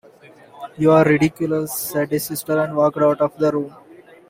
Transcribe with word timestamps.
“You 0.77 0.89
are 0.93 1.05
ridiculous,” 1.05 1.73
said 1.77 2.09
his 2.09 2.23
sister, 2.23 2.57
and 2.57 2.75
walked 2.75 2.97
out 2.97 3.21
of 3.21 3.37
the 3.37 3.51
room. 3.51 3.75